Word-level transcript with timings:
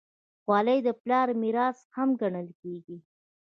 خولۍ 0.43 0.79
د 0.87 0.89
پلار 1.01 1.27
میراث 1.41 1.79
هم 1.95 2.09
ګڼل 2.21 2.47
کېږي. 2.61 2.97